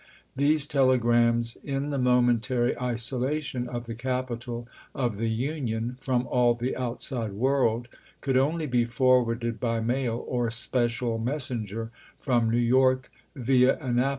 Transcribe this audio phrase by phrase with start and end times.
[0.35, 6.55] These telegrams, in the moment ary isolation of the capital of the Union from all
[6.55, 7.87] the outside world,
[8.19, 14.09] could only be forwarded by mail or special messenger from New York via Annap 1861.